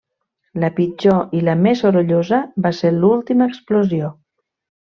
[0.61, 4.13] La pitjor i la més sorollosa va ser l'última explosió.